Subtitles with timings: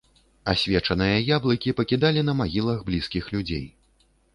[0.53, 3.67] Асвечаныя яблыкі пакідалі на магілах блізкіх людзей.